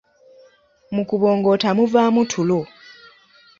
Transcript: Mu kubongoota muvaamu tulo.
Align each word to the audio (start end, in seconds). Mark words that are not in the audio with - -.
Mu 0.95 1.01
kubongoota 1.09 1.69
muvaamu 1.77 2.21
tulo. 2.31 2.59